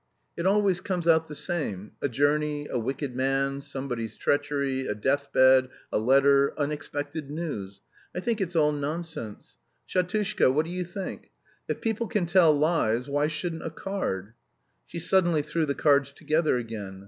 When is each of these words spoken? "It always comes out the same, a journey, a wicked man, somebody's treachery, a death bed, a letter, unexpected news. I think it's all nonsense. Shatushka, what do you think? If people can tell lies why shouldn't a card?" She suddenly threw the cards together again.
"It 0.35 0.47
always 0.47 0.81
comes 0.81 1.07
out 1.07 1.27
the 1.27 1.35
same, 1.35 1.91
a 2.01 2.09
journey, 2.09 2.67
a 2.67 2.79
wicked 2.79 3.15
man, 3.15 3.61
somebody's 3.61 4.17
treachery, 4.17 4.87
a 4.87 4.95
death 4.95 5.31
bed, 5.31 5.69
a 5.91 5.99
letter, 5.99 6.59
unexpected 6.59 7.29
news. 7.29 7.81
I 8.15 8.19
think 8.19 8.41
it's 8.41 8.55
all 8.55 8.71
nonsense. 8.71 9.57
Shatushka, 9.87 10.51
what 10.51 10.65
do 10.65 10.71
you 10.71 10.85
think? 10.85 11.29
If 11.67 11.81
people 11.81 12.07
can 12.07 12.25
tell 12.25 12.51
lies 12.51 13.07
why 13.07 13.27
shouldn't 13.27 13.63
a 13.63 13.69
card?" 13.69 14.33
She 14.87 14.97
suddenly 14.97 15.43
threw 15.43 15.67
the 15.67 15.75
cards 15.75 16.13
together 16.13 16.57
again. 16.57 16.99